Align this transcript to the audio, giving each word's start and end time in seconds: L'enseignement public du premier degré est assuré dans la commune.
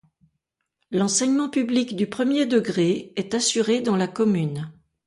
L'enseignement 0.89 1.47
public 1.47 1.95
du 1.95 2.07
premier 2.09 2.47
degré 2.47 3.13
est 3.17 3.35
assuré 3.35 3.81
dans 3.81 3.95
la 3.95 4.07
commune. 4.07 4.71